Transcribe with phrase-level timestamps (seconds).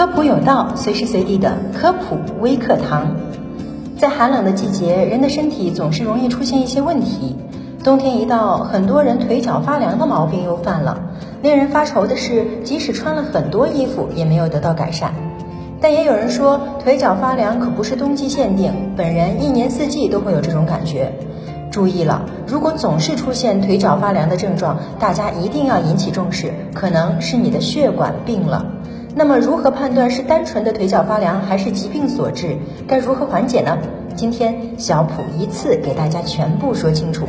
[0.00, 3.16] 科普有道，随时随地的科普微课堂。
[3.98, 7.36] 在寒冷的季节，人的身体总是容易出现一些问题。
[7.84, 10.98] 冬天一到，很多人腿脚发凉的毛病又犯了。
[11.42, 15.12] 令人发愁的是，即使穿了很多衣服，也没有得到改善。
[15.82, 21.12] 但也有人说，腿脚发凉可不是冬季限定，本人一年四季都会有这种感觉。
[21.70, 28.64] 注意了，如果总是出现腿脚发凉的症状，大家一定要引起重视，可能是你的血管病了。
[29.14, 32.56] 那么，如何判断是单纯的腿脚发凉还是疾病所致？
[32.86, 33.76] 该如何缓解呢？
[34.14, 37.26] 今天小普一次给大家全部说清楚。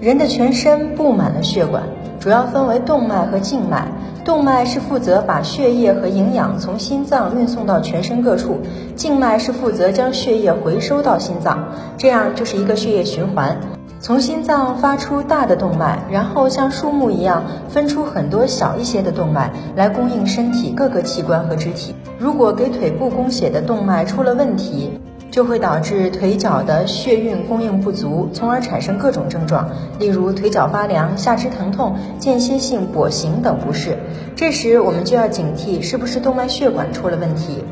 [0.00, 1.84] 人的全身布满了血管，
[2.18, 3.86] 主要分为动脉和静脉。
[4.24, 8.58] 动脉是负责把血液和营养从心脏运送到全身各处，
[8.94, 13.77] 静脉是负责将血液回收到心脏，这样就是一个血液循环。
[14.00, 21.94] 从心脏发出大的动脉，然后像树木一样分出很多小一些的动脉来供应身体各个器官和肢体。
[22.18, 24.92] 如果给腿部供血的动脉出了问题，
[25.30, 33.98] 就会导致腿脚的血运供应不足，从而产生各种症状，例如腿脚发凉、下肢疼痛、间歇性跛行等不适。
[34.36, 37.64] 这时我们就要警惕，是不是动脉血管出了问题？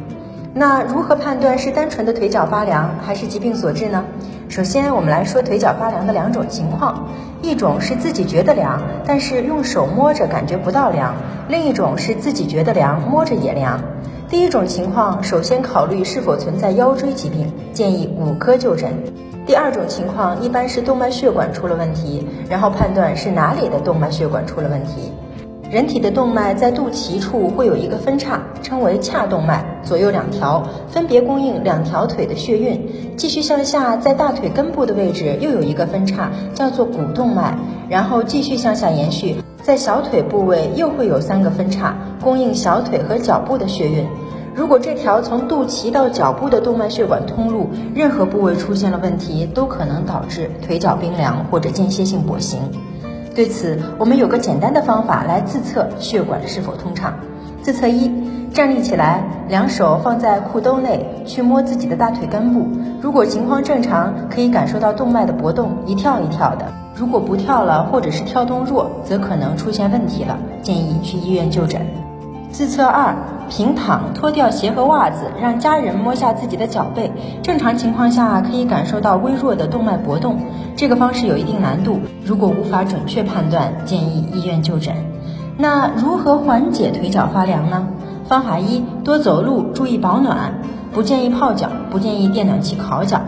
[0.59, 4.03] 那如何判断是单纯的腿脚发凉还是疾病所致呢？
[4.49, 7.11] 首先，我们来说腿脚发凉的两种情况，
[7.43, 11.13] 一种是自己觉得凉，但是用手摸着感觉不到凉；
[11.47, 13.79] 另一种是自己觉得凉，摸着也凉。
[14.31, 18.91] 第一种情况，首先考虑是否存在腰椎疾病，建议骨科就诊。
[19.45, 25.13] 第二种情况，一般是动脉血管出了问题，然后判断是哪里的动脉血管出了问题。
[25.69, 32.89] 人体的动脉在肚脐处会有一个分叉，称为髂动脉，左右两条，分别供应两条腿的血运。
[33.17, 37.59] 继续向下，在大腿根部的位置又有一个分叉，叫做股动脉，
[37.89, 39.37] 然后继续向下延续。
[39.61, 44.07] 在小腿部位又会有三个分叉，供应小腿和脚部的血运。
[44.55, 52.61] 如果这条从肚脐到脚部的动脉血管通路任何部位出现了问题，都可能导致腿脚冰凉或者间歇性跛行。
[53.37, 57.13] 对此，我们有个简单的方法来自测血管是否通畅。
[57.61, 58.11] 自测一：
[58.51, 62.67] 站立起来，两手放在裤兜内，去摸自己的大腿根部。
[63.03, 66.65] 如果情况正常，可以感受到动脉的搏动，一跳一跳的。
[66.95, 72.06] 如果不跳了，或者是跳动弱，则可能出现问题了，建议去医院就诊。
[72.57, 73.15] 自测二：
[73.51, 77.13] 平躺，脱掉鞋和袜子，让家人摸下自己的脚背。
[77.43, 80.39] 正常情况下可以感受到微弱的动脉搏动。
[80.75, 84.95] 这个方式有一定难度，如果无法准确判断，建议医院就诊。
[85.59, 87.87] 那如何缓解腿脚发凉呢？
[88.27, 90.55] 方法一：多走路，注意保暖，
[90.95, 93.21] 不建议泡脚，不建议电暖气烤脚。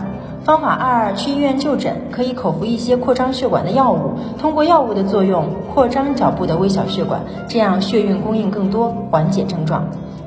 [0.43, 9.85] 方法二，去医院就诊，可以口服一些扩张血管的药物，通过药物的作用扩张脚部的微小血管，这样血运供应更多，缓解症状。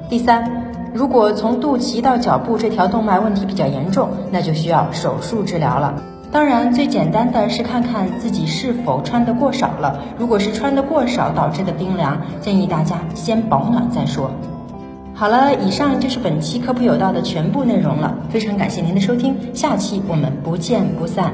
[0.08, 0.48] 第三，
[0.92, 5.94] 如果从肚脐到脚部这条动脉问题比较严重，那就需要手术治疗了。
[6.30, 14.30] 当然，最简单的是看看自己是否穿得过少了，如果是穿得过少导致的冰凉，建议大家先保暖再说。
[15.22, 18.12] 好了，以上就是本期科普有道的全部内容了。
[18.28, 21.32] 非常感谢您的收听，下期我们不见不散。